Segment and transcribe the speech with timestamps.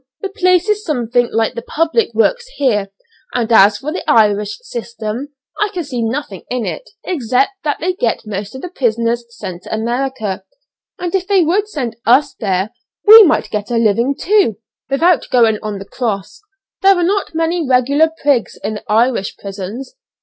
[0.21, 2.89] the place is something like the public works here,
[3.35, 5.27] and as for the Irish System
[5.59, 9.61] I can see nothing in it except that they get most of the prisoners sent
[9.61, 10.43] to America,
[10.97, 12.71] and if they would send us there,
[13.05, 14.57] we might get a living too,
[14.89, 16.41] without going on the cross!
[16.81, 19.95] There are not many regular prigs in the Irish prisons.